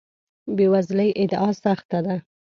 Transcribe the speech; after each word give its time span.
بې 0.55 0.65
وزلۍ 0.73 1.09
ادعا 1.23 1.49
سخت 1.63 1.87
ده. 2.05 2.15